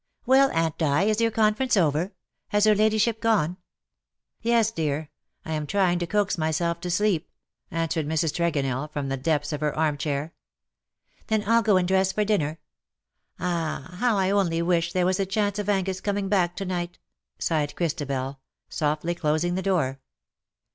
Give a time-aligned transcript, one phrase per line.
[0.25, 2.11] "Well, Aunt Di, is your conference over?
[2.47, 3.57] Has her ladyship gone
[4.41, 5.11] ?""Yes, dear;
[5.45, 7.29] I am trying to coax myself to sleep,'''
[7.69, 8.33] answered Mrs.
[8.33, 10.33] Tregonell from the depths of her arm chair."
[11.27, 12.57] Then 1^11 go and dress for dinner.
[13.39, 16.97] Ah, how I only wish there were a chance of Angus coming back to night
[17.37, 18.39] V' sighed Christabel,
[18.69, 19.99] softly closing the door.